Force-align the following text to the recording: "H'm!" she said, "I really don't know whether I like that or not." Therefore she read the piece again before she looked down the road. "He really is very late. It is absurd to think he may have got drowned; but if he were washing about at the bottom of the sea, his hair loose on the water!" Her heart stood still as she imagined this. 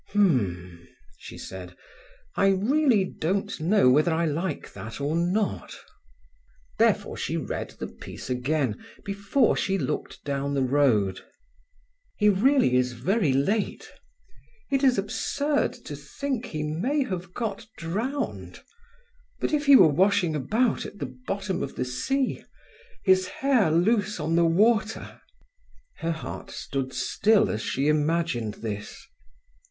"H'm!" 0.09 0.87
she 1.19 1.37
said, 1.37 1.77
"I 2.35 2.47
really 2.47 3.03
don't 3.05 3.59
know 3.61 3.91
whether 3.91 4.11
I 4.11 4.25
like 4.25 4.73
that 4.73 4.99
or 4.99 5.15
not." 5.15 5.75
Therefore 6.79 7.15
she 7.15 7.37
read 7.37 7.75
the 7.77 7.85
piece 7.85 8.27
again 8.27 8.83
before 9.05 9.55
she 9.55 9.77
looked 9.77 10.23
down 10.23 10.55
the 10.55 10.63
road. 10.63 11.21
"He 12.17 12.29
really 12.29 12.77
is 12.77 12.93
very 12.93 13.31
late. 13.31 13.91
It 14.71 14.83
is 14.83 14.97
absurd 14.97 15.71
to 15.85 15.95
think 15.95 16.47
he 16.47 16.63
may 16.63 17.03
have 17.03 17.35
got 17.35 17.67
drowned; 17.77 18.63
but 19.39 19.53
if 19.53 19.67
he 19.67 19.75
were 19.75 19.87
washing 19.87 20.35
about 20.35 20.83
at 20.83 20.97
the 20.97 21.15
bottom 21.27 21.61
of 21.61 21.75
the 21.75 21.85
sea, 21.85 22.43
his 23.03 23.27
hair 23.27 23.69
loose 23.69 24.19
on 24.19 24.35
the 24.35 24.45
water!" 24.45 25.21
Her 25.97 26.11
heart 26.11 26.49
stood 26.49 26.91
still 26.91 27.51
as 27.51 27.61
she 27.61 27.87
imagined 27.87 28.55
this. 28.63 29.05